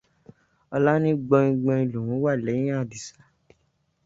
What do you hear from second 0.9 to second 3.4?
ní gbọin-gbọin lòun wà lẹ́yìn Àdìsá.